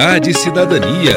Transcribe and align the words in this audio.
Unidade 0.00 0.32
Cidadania. 0.32 1.14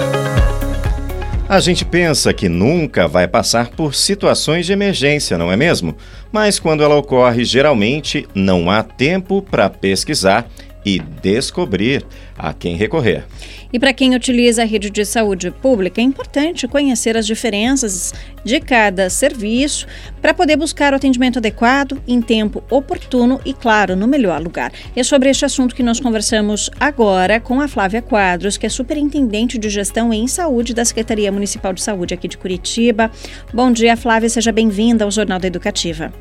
A 1.47 1.61
gente 1.61 1.85
pensa 1.85 2.33
que 2.33 2.49
nunca 2.49 3.07
vai 3.07 3.25
passar 3.29 3.69
por 3.69 3.95
situações 3.95 4.65
de 4.65 4.73
emergência, 4.73 5.37
não 5.37 5.49
é 5.49 5.55
mesmo? 5.55 5.95
Mas 6.33 6.59
quando 6.59 6.83
ela 6.83 6.95
ocorre, 6.95 7.45
geralmente 7.45 8.27
não 8.35 8.69
há 8.69 8.83
tempo 8.83 9.41
para 9.41 9.69
pesquisar 9.69 10.49
e 10.85 10.99
descobrir 10.99 12.05
a 12.37 12.53
quem 12.53 12.75
recorrer. 12.75 13.25
E 13.71 13.79
para 13.79 13.93
quem 13.93 14.13
utiliza 14.15 14.61
a 14.61 14.65
rede 14.65 14.89
de 14.89 15.03
saúde 15.03 15.49
pública, 15.49 15.99
é 15.99 16.03
importante 16.03 16.67
conhecer 16.67 17.17
as 17.17 17.25
diferenças 17.25 18.13
de 18.43 18.59
cada 18.59 19.09
serviço 19.09 19.87
para 20.21 20.33
poder 20.33 20.55
buscar 20.57 20.93
o 20.93 20.95
atendimento 20.95 21.39
adequado, 21.39 22.01
em 22.07 22.21
tempo 22.21 22.63
oportuno 22.69 23.39
e, 23.43 23.53
claro, 23.53 23.95
no 23.95 24.07
melhor 24.07 24.41
lugar. 24.41 24.71
E 24.95 24.99
é 24.99 25.03
sobre 25.03 25.29
este 25.29 25.45
assunto 25.45 25.75
que 25.75 25.81
nós 25.81 25.99
conversamos 25.99 26.69
agora 26.79 27.39
com 27.39 27.59
a 27.61 27.67
Flávia 27.67 28.01
Quadros, 28.01 28.57
que 28.57 28.65
é 28.65 28.69
superintendente 28.69 29.57
de 29.57 29.69
gestão 29.69 30.13
em 30.13 30.27
saúde 30.27 30.73
da 30.73 30.85
Secretaria 30.85 31.31
Municipal 31.31 31.73
de 31.73 31.81
Saúde 31.81 32.13
aqui 32.13 32.27
de 32.27 32.37
Curitiba. 32.37 33.09
Bom 33.53 33.71
dia, 33.71 33.97
Flávia, 33.97 34.29
seja 34.29 34.51
bem-vinda 34.51 35.03
ao 35.03 35.11
Jornal 35.11 35.39
da 35.39 35.47
Educativa. 35.47 36.13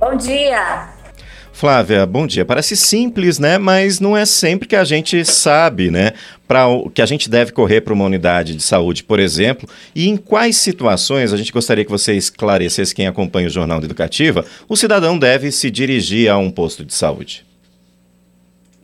Bom 0.00 0.16
dia! 0.16 0.95
Flávia, 1.56 2.04
bom 2.04 2.26
dia. 2.26 2.44
Parece 2.44 2.76
simples, 2.76 3.38
né? 3.38 3.56
Mas 3.56 3.98
não 3.98 4.14
é 4.14 4.26
sempre 4.26 4.68
que 4.68 4.76
a 4.76 4.84
gente 4.84 5.24
sabe, 5.24 5.90
né? 5.90 6.12
Para 6.46 6.66
o 6.66 6.90
que 6.90 7.00
a 7.00 7.06
gente 7.06 7.30
deve 7.30 7.50
correr 7.50 7.80
para 7.80 7.94
uma 7.94 8.04
unidade 8.04 8.54
de 8.54 8.62
saúde, 8.62 9.02
por 9.02 9.18
exemplo, 9.18 9.66
e 9.94 10.06
em 10.06 10.18
quais 10.18 10.58
situações 10.58 11.32
a 11.32 11.36
gente 11.38 11.50
gostaria 11.50 11.82
que 11.82 11.90
você 11.90 12.12
esclarecesse 12.12 12.94
quem 12.94 13.06
acompanha 13.06 13.46
o 13.46 13.50
Jornal 13.50 13.80
da 13.80 13.86
Educativa, 13.86 14.44
o 14.68 14.76
cidadão 14.76 15.18
deve 15.18 15.50
se 15.50 15.70
dirigir 15.70 16.30
a 16.30 16.36
um 16.36 16.50
posto 16.50 16.84
de 16.84 16.92
saúde. 16.92 17.45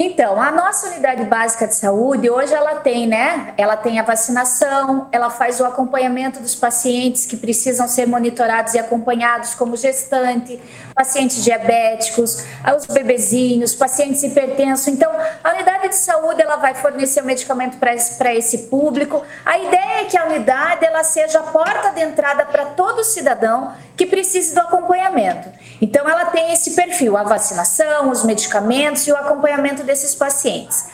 Então, 0.04 0.42
a 0.42 0.50
nossa 0.50 0.88
unidade 0.88 1.22
básica 1.26 1.64
de 1.64 1.76
saúde, 1.76 2.28
hoje 2.28 2.52
ela 2.52 2.74
tem, 2.74 3.06
né? 3.06 3.54
Ela 3.56 3.76
tem 3.76 4.00
a 4.00 4.02
vacinação, 4.02 5.06
ela 5.12 5.30
faz 5.30 5.60
o 5.60 5.64
acompanhamento 5.64 6.40
dos 6.40 6.56
pacientes 6.56 7.24
que 7.24 7.36
precisam 7.36 7.86
ser 7.86 8.08
monitorados 8.08 8.74
e 8.74 8.80
acompanhados, 8.80 9.54
como 9.54 9.76
gestante, 9.76 10.60
pacientes 10.92 11.44
diabéticos, 11.44 12.44
os 12.76 12.86
bebezinhos, 12.86 13.76
pacientes 13.76 14.24
hipertensos. 14.24 14.88
Então, 14.88 15.08
a 15.42 15.50
unidade 15.52 15.90
de 15.90 15.94
saúde 15.94 16.42
ela 16.42 16.56
vai 16.56 16.74
fornecer 16.74 17.22
o 17.22 17.24
medicamento 17.24 17.78
para 17.78 17.94
esse, 17.94 18.20
esse 18.36 18.58
público. 18.66 19.22
A 19.46 19.56
ideia 19.56 20.00
é 20.00 20.04
que 20.06 20.16
a 20.18 20.24
unidade 20.24 20.84
ela 20.84 21.04
seja 21.04 21.38
a 21.38 21.44
porta 21.44 21.90
de 21.90 22.00
entrada 22.00 22.44
para 22.46 22.64
todo 22.64 23.04
cidadão 23.04 23.72
que 23.96 24.06
precise 24.06 24.52
do 24.52 24.60
acompanhamento. 24.62 25.48
Então, 25.80 26.08
ela 26.08 26.24
tem 26.26 26.52
esse 26.52 26.72
perfil: 26.72 27.16
a 27.16 27.22
vacinação, 27.22 28.10
os 28.10 28.24
medicamentos 28.24 29.06
e 29.06 29.12
o 29.12 29.16
acompanhamento 29.16 29.84
desses 29.92 30.14
pacientes. 30.14 30.86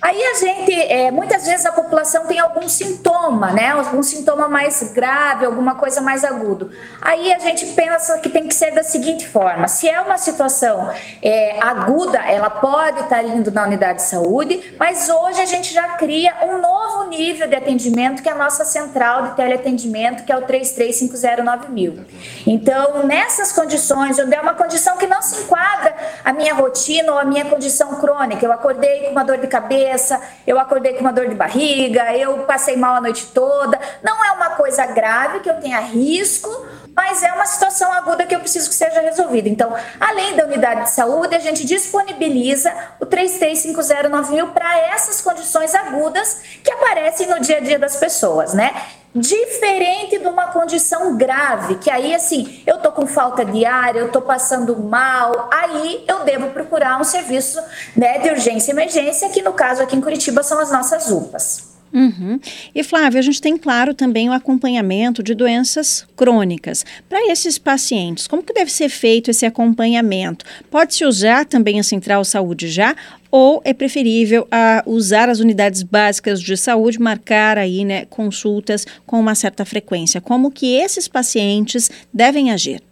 Aí 0.00 0.22
a 0.22 0.34
gente, 0.34 0.72
é, 0.72 1.10
muitas 1.10 1.46
vezes 1.46 1.64
a 1.64 1.72
população 1.72 2.26
tem 2.26 2.38
algum 2.38 2.68
sintoma, 2.68 3.50
né? 3.52 3.70
Algum 3.70 4.02
sintoma 4.02 4.46
mais 4.46 4.92
grave, 4.92 5.46
alguma 5.46 5.74
coisa 5.74 6.00
mais 6.00 6.22
agudo. 6.22 6.70
Aí 7.00 7.32
a 7.32 7.38
gente 7.38 7.66
pensa 7.68 8.18
que 8.18 8.28
tem 8.28 8.46
que 8.46 8.54
ser 8.54 8.72
da 8.72 8.82
seguinte 8.82 9.26
forma: 9.26 9.66
se 9.68 9.88
é 9.88 10.00
uma 10.00 10.18
situação 10.18 10.92
é, 11.22 11.58
aguda, 11.60 12.18
ela 12.18 12.50
pode 12.50 13.00
estar 13.00 13.24
indo 13.24 13.50
na 13.50 13.64
unidade 13.64 14.00
de 14.00 14.04
saúde, 14.04 14.76
mas 14.78 15.08
hoje 15.08 15.40
a 15.40 15.46
gente 15.46 15.72
já 15.72 15.88
cria 15.96 16.34
um 16.42 16.60
novo 16.60 16.75
nível 17.08 17.48
de 17.48 17.54
atendimento 17.54 18.22
que 18.22 18.28
a 18.28 18.34
nossa 18.34 18.64
central 18.64 19.22
de 19.28 19.36
teleatendimento, 19.36 20.24
que 20.24 20.32
é 20.32 20.36
o 20.36 20.42
33509000. 20.42 22.04
Então, 22.46 23.06
nessas 23.06 23.52
condições, 23.52 24.18
onde 24.18 24.34
é 24.34 24.40
uma 24.40 24.54
condição 24.54 24.96
que 24.96 25.06
não 25.06 25.22
se 25.22 25.42
enquadra 25.42 25.94
a 26.24 26.32
minha 26.32 26.54
rotina 26.54 27.12
ou 27.12 27.18
a 27.18 27.24
minha 27.24 27.44
condição 27.44 27.94
crônica, 27.96 28.44
eu 28.44 28.52
acordei 28.52 29.04
com 29.04 29.10
uma 29.12 29.24
dor 29.24 29.38
de 29.38 29.46
cabeça, 29.46 30.20
eu 30.46 30.58
acordei 30.58 30.94
com 30.94 31.00
uma 31.00 31.12
dor 31.12 31.28
de 31.28 31.34
barriga, 31.34 32.16
eu 32.16 32.38
passei 32.38 32.76
mal 32.76 32.96
a 32.96 33.00
noite 33.00 33.26
toda. 33.32 33.78
Não 34.02 34.24
é 34.24 34.32
uma 34.32 34.50
coisa 34.50 34.86
grave 34.86 35.40
que 35.40 35.50
eu 35.50 35.54
tenha 35.60 35.80
risco, 35.80 36.50
mas 36.96 37.22
é 37.22 37.30
uma 37.30 37.44
situação 37.44 37.92
aguda 37.92 38.24
que 38.24 38.34
eu 38.34 38.40
preciso 38.40 38.70
que 38.70 38.74
seja 38.74 39.02
resolvida. 39.02 39.50
Então, 39.50 39.76
além 40.00 40.34
da 40.34 40.46
unidade 40.46 40.84
de 40.84 40.90
saúde, 40.90 41.34
a 41.34 41.38
gente 41.38 41.66
disponibiliza 41.66 42.72
o 42.98 43.04
33509000 43.04 44.52
para 44.54 44.78
essas 44.78 45.20
condições 45.20 45.74
agudas 45.74 46.40
que 46.64 46.72
aparecem 46.72 47.28
no 47.28 47.38
dia 47.38 47.58
a 47.58 47.60
dia 47.60 47.78
das 47.78 47.96
pessoas, 47.96 48.54
né? 48.54 48.74
Diferente 49.14 50.18
de 50.18 50.26
uma 50.26 50.48
condição 50.48 51.16
grave, 51.16 51.76
que 51.76 51.90
aí 51.90 52.14
assim, 52.14 52.62
eu 52.66 52.78
tô 52.78 52.90
com 52.92 53.06
falta 53.06 53.44
de 53.44 53.64
ar, 53.64 53.94
eu 53.96 54.10
tô 54.10 54.20
passando 54.22 54.76
mal, 54.76 55.48
aí 55.52 56.04
eu 56.06 56.20
devo 56.20 56.48
procurar 56.50 57.00
um 57.00 57.04
serviço 57.04 57.62
né, 57.94 58.18
de 58.18 58.30
urgência 58.30 58.70
e 58.70 58.74
emergência, 58.74 59.28
que 59.30 59.42
no 59.42 59.52
caso 59.52 59.82
aqui 59.82 59.96
em 59.96 60.00
Curitiba 60.00 60.42
são 60.42 60.58
as 60.58 60.70
nossas 60.70 61.10
UPAs. 61.10 61.75
Uhum. 61.92 62.38
E 62.74 62.82
Flávia, 62.82 63.20
a 63.20 63.22
gente 63.22 63.40
tem 63.40 63.56
claro 63.56 63.94
também 63.94 64.28
o 64.28 64.32
acompanhamento 64.32 65.22
de 65.22 65.34
doenças 65.34 66.06
crônicas. 66.14 66.84
Para 67.08 67.30
esses 67.30 67.58
pacientes, 67.58 68.26
como 68.26 68.42
que 68.42 68.52
deve 68.52 68.70
ser 68.70 68.88
feito 68.88 69.30
esse 69.30 69.46
acompanhamento? 69.46 70.44
Pode-se 70.70 71.04
usar 71.04 71.46
também 71.46 71.80
a 71.80 71.82
Central 71.82 72.24
Saúde 72.24 72.68
já 72.68 72.94
ou 73.30 73.60
é 73.64 73.72
preferível 73.72 74.46
a, 74.50 74.82
usar 74.86 75.28
as 75.28 75.40
unidades 75.40 75.82
básicas 75.82 76.40
de 76.40 76.56
saúde, 76.56 77.00
marcar 77.00 77.58
aí 77.58 77.84
né, 77.84 78.04
consultas 78.06 78.86
com 79.06 79.18
uma 79.18 79.34
certa 79.34 79.64
frequência? 79.64 80.20
Como 80.20 80.50
que 80.50 80.76
esses 80.76 81.08
pacientes 81.08 81.90
devem 82.12 82.50
agir? 82.50 82.82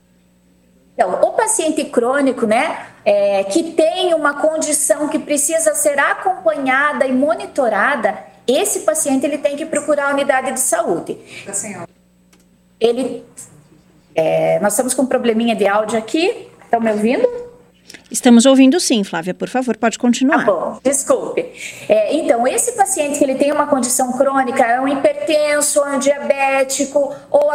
Então, 0.94 1.11
o 1.22 1.32
paciente 1.32 1.84
crônico, 1.87 2.47
né, 2.47 2.87
é, 3.05 3.43
que 3.44 3.72
tem 3.72 4.15
uma 4.15 4.34
condição 4.34 5.09
que 5.09 5.19
precisa 5.19 5.75
ser 5.75 5.99
acompanhada 5.99 7.05
e 7.05 7.12
monitorada, 7.12 8.16
esse 8.47 8.81
paciente 8.81 9.25
ele 9.25 9.38
tem 9.38 9.56
que 9.56 9.65
procurar 9.65 10.10
a 10.10 10.12
unidade 10.12 10.53
de 10.53 10.60
saúde. 10.60 11.19
Ele, 12.78 13.25
é, 14.15 14.59
nós 14.60 14.72
estamos 14.75 14.93
com 14.93 15.03
um 15.03 15.06
probleminha 15.06 15.56
de 15.56 15.66
áudio 15.66 15.99
aqui. 15.99 16.49
Estão 16.62 16.81
me 16.81 16.91
ouvindo? 16.91 17.27
Estamos 18.10 18.47
ouvindo 18.47 18.78
sim, 18.81 19.03
Flávia, 19.05 19.34
por 19.34 19.49
favor, 19.49 19.77
pode 19.77 19.99
continuar. 19.99 20.44
Tá 20.44 20.53
bom, 20.53 20.78
desculpe. 20.82 21.53
É, 21.88 22.15
então, 22.15 22.47
esse 22.47 22.72
paciente 22.72 23.19
que 23.19 23.25
ele 23.25 23.34
tem 23.34 23.53
uma 23.53 23.66
condição 23.66 24.12
crônica, 24.12 24.62
é 24.62 24.81
um 24.81 24.88
hipertenso, 24.88 25.81
é 25.81 25.97
um 25.97 25.99
diabético 25.99 27.15
ou 27.31 27.50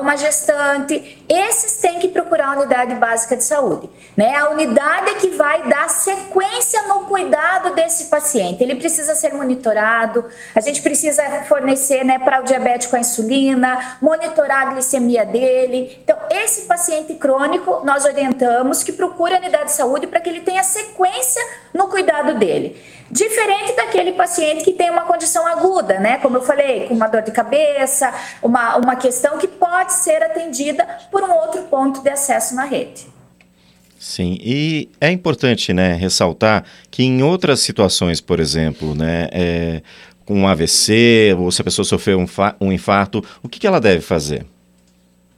uma 0.00 0.16
gestante, 0.16 1.24
esses 1.28 1.80
têm 1.80 1.98
que 1.98 2.08
procurar 2.08 2.48
a 2.48 2.58
unidade 2.58 2.94
básica 2.96 3.36
de 3.36 3.44
saúde. 3.44 3.88
Né? 4.16 4.34
A 4.36 4.50
unidade 4.50 5.10
é 5.10 5.14
que 5.14 5.30
vai 5.30 5.68
dar 5.68 5.88
sequência 5.88 6.82
no 6.88 7.06
cuidado 7.06 7.74
desse 7.74 8.04
paciente. 8.04 8.62
Ele 8.62 8.74
precisa 8.74 9.14
ser 9.14 9.32
monitorado, 9.32 10.24
a 10.54 10.60
gente 10.60 10.82
precisa 10.82 11.22
fornecer 11.48 12.04
né, 12.04 12.18
para 12.18 12.40
o 12.40 12.44
diabético 12.44 12.96
a 12.96 13.00
insulina, 13.00 13.96
monitorar 14.00 14.68
a 14.68 14.72
glicemia 14.72 15.24
dele. 15.24 15.98
Então, 16.02 16.16
esse 16.30 16.62
paciente 16.62 17.14
crônico, 17.14 17.82
nós 17.84 18.04
orientamos 18.04 18.82
que 18.82 18.92
procure 18.92 19.34
a 19.34 19.38
unidade 19.38 19.66
de 19.66 19.72
saúde 19.72 19.83
saúde 19.84 20.06
para 20.06 20.20
que 20.20 20.28
ele 20.28 20.40
tenha 20.40 20.62
sequência 20.62 21.42
no 21.72 21.88
cuidado 21.88 22.38
dele. 22.38 22.76
Diferente 23.10 23.76
daquele 23.76 24.12
paciente 24.12 24.64
que 24.64 24.72
tem 24.72 24.90
uma 24.90 25.02
condição 25.02 25.46
aguda, 25.46 26.00
né? 26.00 26.18
Como 26.18 26.38
eu 26.38 26.42
falei, 26.42 26.86
com 26.88 26.94
uma 26.94 27.06
dor 27.06 27.22
de 27.22 27.30
cabeça, 27.30 28.12
uma, 28.42 28.76
uma 28.76 28.96
questão 28.96 29.38
que 29.38 29.46
pode 29.46 29.92
ser 29.92 30.22
atendida 30.22 30.86
por 31.10 31.22
um 31.22 31.32
outro 31.32 31.62
ponto 31.64 32.02
de 32.02 32.08
acesso 32.08 32.54
na 32.54 32.64
rede. 32.64 33.06
Sim, 33.98 34.38
e 34.40 34.90
é 35.00 35.10
importante, 35.10 35.72
né, 35.72 35.94
ressaltar 35.94 36.64
que 36.90 37.02
em 37.02 37.22
outras 37.22 37.60
situações, 37.60 38.20
por 38.20 38.38
exemplo, 38.38 38.94
né, 38.94 39.28
é, 39.32 39.82
com 40.26 40.34
um 40.34 40.46
AVC, 40.46 41.34
ou 41.38 41.50
se 41.50 41.62
a 41.62 41.64
pessoa 41.64 41.86
sofreu 41.86 42.18
um, 42.18 42.26
um 42.60 42.70
infarto, 42.70 43.24
o 43.42 43.48
que, 43.48 43.58
que 43.58 43.66
ela 43.66 43.80
deve 43.80 44.02
fazer? 44.02 44.44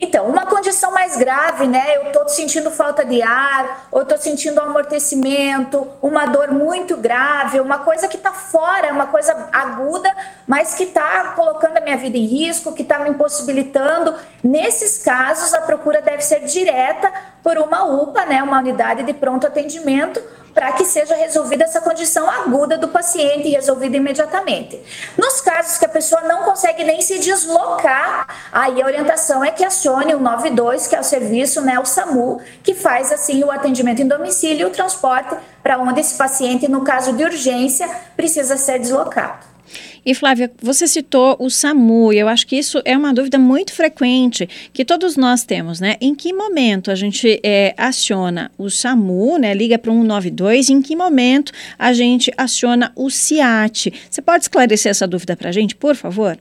Então, 0.01 0.29
uma 0.29 0.46
condição 0.67 0.91
mais 0.91 1.17
grave, 1.17 1.69
né? 1.69 1.97
Eu 1.97 2.09
estou 2.09 2.29
sentindo 2.29 2.73
falta 2.73 3.05
de 3.05 3.23
ar, 3.23 3.87
ou 3.93 4.03
estou 4.03 4.19
sentindo 4.19 4.61
amortecimento, 4.61 5.87
uma 6.03 6.27
dor 6.27 6.51
muito 6.51 6.97
grave, 6.97 7.61
uma 7.61 7.79
coisa 7.79 8.09
que 8.09 8.17
está 8.17 8.33
fora, 8.33 8.93
uma 8.93 9.07
coisa 9.07 9.49
aguda, 9.53 10.13
mas 10.45 10.75
que 10.75 10.83
está 10.83 11.35
colocando 11.37 11.77
a 11.77 11.81
minha 11.81 11.97
vida 11.97 12.19
em 12.19 12.27
risco, 12.27 12.73
que 12.73 12.83
está 12.83 12.99
me 12.99 13.11
impossibilitando. 13.11 14.17
Nesses 14.43 14.99
casos, 14.99 15.55
a 15.55 15.61
procura 15.61 16.03
deve 16.03 16.23
ser 16.23 16.41
direta 16.41 17.13
por 17.45 17.59
uma 17.59 17.85
UPA, 17.85 18.27
né? 18.27 18.43
Uma 18.43 18.59
unidade 18.59 19.05
de 19.05 19.15
pronto 19.15 19.47
atendimento, 19.47 20.21
para 20.57 20.73
que 20.73 20.87
seja 20.87 21.15
resolvida 21.15 21.65
essa 21.65 21.83
condição 21.83 22.31
aguda 22.31 22.79
do 22.79 22.89
paciente 22.89 23.47
e 23.47 23.51
resolvida 23.51 23.99
imediatamente. 23.99 24.81
Nos 25.15 25.43
casos 25.43 25.77
que 25.77 25.85
a 25.85 25.89
pessoa 25.89 26.23
não 26.23 26.45
consegue 26.45 26.83
nem 26.83 27.03
se 27.03 27.19
deslocar, 27.19 28.27
aí 28.51 28.81
a 28.81 28.87
orientação 28.87 29.45
é 29.45 29.51
que 29.51 29.63
acione 29.63 30.15
o 30.15 30.19
92, 30.19 30.87
que 30.87 30.97
é 30.97 31.01
o 31.01 31.05
serviço, 31.05 31.61
né, 31.61 31.79
o 31.79 31.85
SAMU, 31.85 32.41
que 32.63 32.75
faz 32.75 33.13
assim 33.13 33.45
o 33.45 33.51
atendimento 33.51 34.01
em 34.01 34.09
domicílio 34.09 34.63
e 34.63 34.65
o 34.65 34.73
transporte 34.73 35.37
para 35.63 35.79
onde 35.79 36.01
esse 36.01 36.15
paciente, 36.15 36.67
no 36.67 36.83
caso 36.83 37.13
de 37.13 37.23
urgência, 37.23 37.87
precisa 38.17 38.57
ser 38.57 38.79
deslocado. 38.79 39.56
E 40.05 40.15
Flávia, 40.15 40.51
você 40.61 40.87
citou 40.87 41.37
o 41.39 41.51
SAMU, 41.51 42.13
e 42.13 42.19
eu 42.19 42.29
acho 42.29 42.47
que 42.47 42.57
isso 42.57 42.81
é 42.85 42.97
uma 42.97 43.13
dúvida 43.13 43.39
muito 43.39 43.73
frequente 43.73 44.49
que 44.73 44.85
todos 44.85 45.17
nós 45.17 45.45
temos, 45.45 45.81
né? 45.81 45.97
Em 46.01 46.15
que 46.15 46.33
momento 46.33 46.91
a 46.91 46.95
gente 46.95 47.41
é, 47.43 47.75
aciona 47.77 48.51
o 48.57 48.71
SAMU, 48.71 49.39
né? 49.39 49.55
Liga 49.55 49.79
para 49.79 49.91
o 49.91 49.95
192, 49.95 50.69
e 50.69 50.73
em 50.73 50.83
que 50.83 50.95
momento 50.95 51.53
a 51.79 51.93
gente 51.93 52.33
aciona 52.37 52.93
o 52.95 53.11
CIAT? 53.11 53.93
Você 54.11 54.23
pode 54.23 54.45
esclarecer 54.45 54.91
essa 54.91 55.07
dúvida 55.07 55.37
para 55.37 55.49
a 55.49 55.53
gente, 55.53 55.75
por 55.75 55.95
favor? 55.95 56.39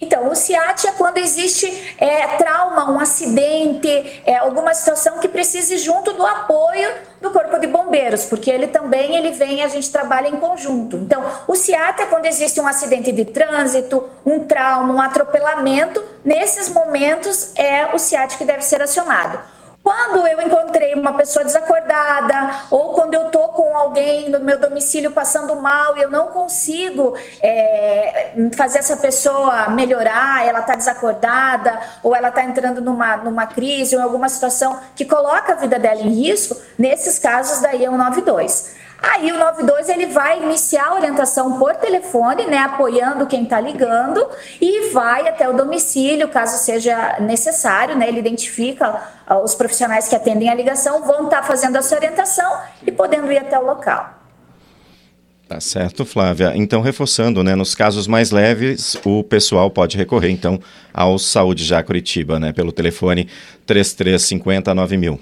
Então, 0.00 0.28
o 0.30 0.34
CIAT 0.34 0.86
é 0.86 0.92
quando 0.92 1.18
existe 1.18 1.94
é, 1.98 2.36
trauma, 2.36 2.88
um 2.88 3.00
acidente, 3.00 4.22
é, 4.24 4.36
alguma 4.36 4.72
situação 4.72 5.18
que 5.18 5.26
precise 5.26 5.76
junto 5.78 6.12
do 6.12 6.24
apoio 6.24 6.88
do 7.20 7.32
Corpo 7.32 7.58
de 7.58 7.66
Bombeiros, 7.66 8.24
porque 8.24 8.48
ele 8.48 8.68
também 8.68 9.16
ele 9.16 9.32
vem, 9.32 9.64
a 9.64 9.68
gente 9.68 9.90
trabalha 9.90 10.28
em 10.28 10.36
conjunto. 10.36 10.96
Então, 10.98 11.24
o 11.48 11.56
CIAT 11.56 12.00
é 12.00 12.06
quando 12.06 12.26
existe 12.26 12.60
um 12.60 12.66
acidente 12.68 13.10
de 13.10 13.24
trânsito, 13.24 14.08
um 14.24 14.44
trauma, 14.44 14.94
um 14.94 15.00
atropelamento. 15.00 16.00
Nesses 16.24 16.68
momentos 16.68 17.52
é 17.56 17.92
o 17.92 17.98
CIAT 17.98 18.38
que 18.38 18.44
deve 18.44 18.62
ser 18.62 18.80
acionado. 18.80 19.57
Quando 19.88 20.26
eu 20.26 20.38
encontrei 20.42 20.92
uma 20.92 21.14
pessoa 21.14 21.42
desacordada, 21.42 22.66
ou 22.70 22.92
quando 22.92 23.14
eu 23.14 23.30
tô 23.30 23.48
com 23.48 23.74
alguém 23.74 24.28
no 24.28 24.38
meu 24.38 24.58
domicílio 24.58 25.12
passando 25.12 25.56
mal 25.56 25.96
e 25.96 26.02
eu 26.02 26.10
não 26.10 26.26
consigo 26.26 27.16
é, 27.40 28.34
fazer 28.54 28.80
essa 28.80 28.98
pessoa 28.98 29.70
melhorar, 29.70 30.46
ela 30.46 30.60
tá 30.60 30.74
desacordada, 30.74 31.80
ou 32.02 32.14
ela 32.14 32.30
tá 32.30 32.44
entrando 32.44 32.82
numa, 32.82 33.16
numa 33.16 33.46
crise, 33.46 33.96
ou 33.96 34.02
em 34.02 34.04
alguma 34.04 34.28
situação 34.28 34.78
que 34.94 35.06
coloca 35.06 35.52
a 35.52 35.56
vida 35.56 35.78
dela 35.78 36.02
em 36.02 36.10
risco, 36.10 36.54
nesses 36.76 37.18
casos 37.18 37.60
daí 37.60 37.82
é 37.82 37.88
o 37.88 37.96
92. 37.96 38.87
Aí 39.00 39.30
o 39.30 39.38
92 39.38 39.88
ele 39.88 40.06
vai 40.06 40.42
iniciar 40.42 40.88
a 40.88 40.94
orientação 40.94 41.56
por 41.56 41.74
telefone, 41.76 42.46
né, 42.46 42.58
apoiando 42.58 43.26
quem 43.26 43.44
está 43.44 43.60
ligando 43.60 44.26
e 44.60 44.90
vai 44.90 45.28
até 45.28 45.48
o 45.48 45.52
domicílio, 45.52 46.28
caso 46.28 46.62
seja 46.62 47.16
necessário, 47.20 47.96
né, 47.96 48.08
ele 48.08 48.18
identifica 48.18 49.00
os 49.44 49.54
profissionais 49.54 50.08
que 50.08 50.16
atendem 50.16 50.50
a 50.50 50.54
ligação, 50.54 51.02
vão 51.02 51.24
estar 51.24 51.42
tá 51.42 51.42
fazendo 51.44 51.76
essa 51.76 51.94
orientação 51.94 52.60
e 52.84 52.90
podendo 52.90 53.30
ir 53.30 53.38
até 53.38 53.56
o 53.58 53.64
local. 53.64 54.18
Tá 55.48 55.60
certo, 55.60 56.04
Flávia. 56.04 56.52
Então, 56.54 56.82
reforçando, 56.82 57.42
né, 57.42 57.54
nos 57.54 57.74
casos 57.74 58.06
mais 58.06 58.30
leves, 58.30 59.00
o 59.04 59.24
pessoal 59.24 59.70
pode 59.70 59.96
recorrer, 59.96 60.30
então, 60.30 60.60
ao 60.92 61.18
Saúde 61.18 61.64
Já 61.64 61.82
Curitiba, 61.82 62.38
né, 62.38 62.52
pelo 62.52 62.72
telefone 62.72 63.28
3350 63.64 64.74
9000. 64.74 65.18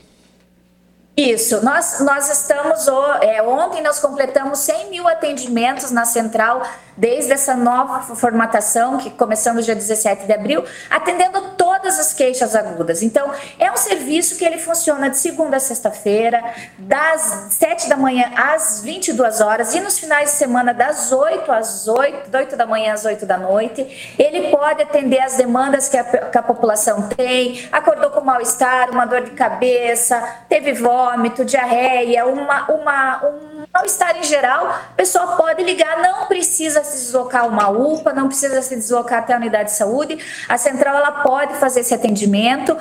Isso, 1.16 1.64
nós, 1.64 1.98
nós 2.00 2.28
estamos, 2.30 2.86
é, 3.22 3.42
ontem 3.42 3.82
nós 3.82 3.98
completamos 3.98 4.58
100 4.58 4.90
mil 4.90 5.08
atendimentos 5.08 5.90
na 5.90 6.04
central, 6.04 6.62
desde 6.96 7.32
essa 7.32 7.54
nova 7.54 8.14
formatação, 8.14 8.98
que 8.98 9.10
começamos 9.10 9.64
dia 9.64 9.74
17 9.74 10.26
de 10.26 10.32
abril, 10.32 10.64
atendendo 10.90 11.40
todas 11.56 11.98
as 11.98 12.12
queixas 12.12 12.56
agudas. 12.56 13.02
Então, 13.02 13.30
é 13.58 13.70
um 13.70 13.76
serviço 13.76 14.36
que 14.36 14.44
ele 14.44 14.58
funciona 14.58 15.10
de 15.10 15.18
segunda 15.18 15.56
a 15.56 15.60
sexta-feira, 15.60 16.42
das 16.78 17.48
7 17.50 17.88
da 17.88 17.96
manhã 17.96 18.30
às 18.36 18.80
22 18.82 19.40
horas, 19.40 19.74
e 19.74 19.80
nos 19.80 19.98
finais 19.98 20.30
de 20.30 20.36
semana, 20.36 20.72
das 20.72 21.12
8 21.12 21.50
às 21.52 21.86
8, 21.86 22.34
8 22.34 22.56
da 22.56 22.66
manhã 22.66 22.94
às 22.94 23.04
8 23.04 23.26
da 23.26 23.36
noite. 23.36 24.14
Ele 24.18 24.50
pode 24.50 24.82
atender 24.82 25.20
as 25.20 25.36
demandas 25.36 25.88
que 25.88 25.96
a, 25.96 26.04
que 26.04 26.38
a 26.38 26.42
população 26.42 27.08
tem, 27.08 27.68
acordou 27.70 28.10
com 28.10 28.20
mal-estar, 28.20 28.90
uma 28.90 29.04
dor 29.04 29.22
de 29.22 29.30
cabeça, 29.32 30.20
teve 30.48 30.72
vômito, 30.72 31.44
diarreia, 31.44 32.26
uma, 32.26 32.70
uma, 32.70 33.24
um 33.26 33.45
mal-estar 33.76 34.16
em 34.16 34.22
geral, 34.22 34.68
a 34.68 34.94
pessoa 34.96 35.36
pode 35.36 35.62
ligar, 35.62 35.98
não 35.98 36.26
precisa 36.26 36.82
se 36.82 36.96
deslocar 36.96 37.46
uma 37.46 37.68
UPA, 37.68 38.12
não 38.14 38.28
precisa 38.28 38.62
se 38.62 38.74
deslocar 38.74 39.18
até 39.18 39.34
a 39.34 39.36
unidade 39.36 39.70
de 39.70 39.76
saúde. 39.76 40.18
A 40.48 40.56
central 40.56 40.96
ela 40.96 41.22
pode 41.22 41.54
fazer 41.56 41.80
esse 41.80 41.94
atendimento, 41.94 42.76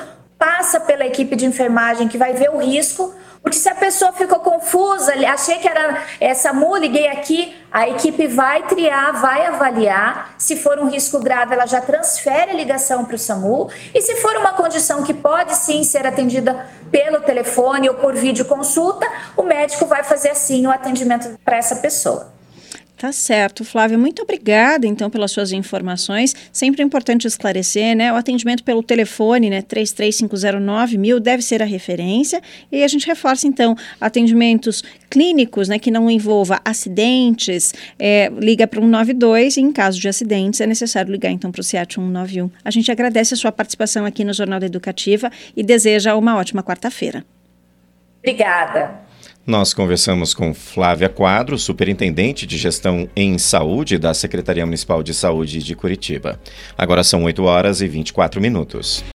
passa 0.45 0.80
pela 0.80 1.03
equipe 1.03 1.36
de 1.36 1.44
enfermagem 1.44 2.07
que 2.07 2.19
vai 2.19 2.33
ver 2.33 2.51
o 2.51 2.59
risco, 2.59 3.12
porque 3.42 3.57
se 3.57 3.68
a 3.68 3.74
pessoa 3.74 4.13
ficou 4.13 4.39
confusa, 4.39 5.12
achei 5.27 5.57
que 5.57 5.68
era 5.68 6.03
essa 6.21 6.53
MU, 6.53 6.77
liguei 6.77 7.07
aqui, 7.07 7.56
a 7.71 7.89
equipe 7.89 8.27
vai 8.27 8.62
triar, 8.68 9.19
vai 9.19 9.47
avaliar. 9.47 10.36
Se 10.38 10.56
for 10.56 10.77
um 10.77 10.88
risco 10.88 11.19
grave, 11.19 11.56
ela 11.56 11.65
já 11.65 11.81
transfere 11.81 12.51
a 12.51 12.53
ligação 12.53 13.06
para 13.06 13.15
o 13.15 13.19
SAMU. 13.19 13.71
E 13.92 14.01
se 14.01 14.18
for 14.18 14.38
uma 14.38 14.53
condição 14.53 15.01
que 15.01 15.15
pode 15.15 15.56
sim 15.56 15.83
ser 15.83 16.06
atendida 16.06 16.68
pelo 16.92 17.21
telefone 17.21 17.89
ou 17.89 17.95
por 17.95 18.13
videoconsulta, 18.13 19.07
o 19.36 19.42
médico 19.42 19.88
vai 19.88 20.03
fazer 20.03 20.30
assim 20.30 20.65
o 20.68 20.71
atendimento 20.71 21.39
para 21.44 21.57
essa 21.57 21.77
pessoa. 21.77 22.34
Tá 23.06 23.12
certo, 23.12 23.63
Flávia. 23.63 24.00
Muito 24.00 24.24
obrigada, 24.24 24.88
então, 24.88 25.12
pelas 25.12 25.30
suas 25.30 25.52
informações. 25.52 26.36
Sempre 26.52 26.81
é 26.81 26.84
importante 26.84 27.28
esclarecer, 27.28 27.96
né? 27.96 28.12
O 28.12 28.16
atendimento 28.16 28.63
pelo 28.63 28.81
telefone, 28.81 29.48
né? 29.48 29.62
33509 29.62 30.98
mil 30.98 31.19
deve 31.19 31.44
ser 31.44 31.62
a 31.62 31.66
referência. 31.66 32.42
E 32.72 32.84
a 32.84 32.88
gente 32.88 33.06
reforça, 33.06 33.46
então, 33.46 33.75
atendimentos 34.02 34.84
clínicos, 35.07 35.69
né? 35.69 35.78
Que 35.78 35.92
não 35.92 36.10
envolva 36.10 36.60
acidentes, 36.66 37.75
é, 38.00 38.31
liga 38.40 38.66
para 38.66 38.80
o 38.80 38.84
192 38.84 39.57
e, 39.57 39.62
em 39.62 39.72
caso 39.72 40.00
de 40.00 40.07
acidentes, 40.07 40.60
é 40.60 40.66
necessário 40.66 41.12
ligar, 41.12 41.30
então, 41.30 41.52
para 41.52 41.62
o 41.62 41.63
CIAT 41.63 41.94
191. 41.94 42.50
A 42.63 42.72
gente 42.72 42.92
agradece 42.92 43.36
a 43.36 43.38
sua 43.38 43.52
participação 43.52 44.04
aqui 44.04 44.24
no 44.24 44.34
Jornal 44.34 44.60
da 44.60 44.66
Educativa 44.66 45.31
e 45.56 45.62
deseja 45.62 46.16
uma 46.16 46.38
ótima 46.38 46.63
quarta-feira. 46.63 47.24
Obrigada. 48.18 49.05
Nós 49.47 49.75
conversamos 49.75 50.33
com 50.33 50.56
Flávia 50.56 51.07
Quadro, 51.07 51.56
superintendente 51.59 52.47
de 52.47 52.57
gestão 52.57 53.07
em 53.15 53.38
saúde 53.38 54.00
da 54.00 54.12
Secretaria 54.12 54.65
Municipal 54.65 55.03
de 55.03 55.13
Saúde 55.13 55.62
de 55.62 55.75
Curitiba. 55.75 56.39
Agora 56.75 57.03
são 57.03 57.24
8 57.25 57.44
horas 57.44 57.80
e 57.80 57.88
24 57.88 58.42
minutos. 58.42 59.06